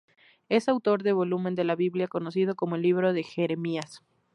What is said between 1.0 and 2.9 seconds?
del volumen de la Biblia conocido como el